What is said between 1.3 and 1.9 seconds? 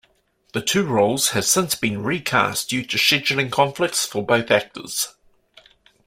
since